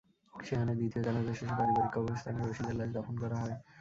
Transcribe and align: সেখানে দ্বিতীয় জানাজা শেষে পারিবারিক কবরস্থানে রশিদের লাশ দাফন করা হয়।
সেখানে 0.33 0.71
দ্বিতীয় 0.79 1.01
জানাজা 1.07 1.33
শেষে 1.33 1.55
পারিবারিক 1.59 1.91
কবরস্থানে 1.95 2.39
রশিদের 2.41 2.75
লাশ 2.79 2.89
দাফন 2.95 3.15
করা 3.23 3.37
হয়। 3.41 3.55